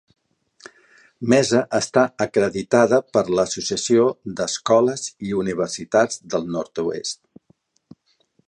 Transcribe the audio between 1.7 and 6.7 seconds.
està acreditada per l'Associació d'Escoles i Universitats del